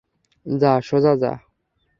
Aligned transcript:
যা, 0.45 0.73
সোজা 0.81 1.13
যা। 1.15 1.31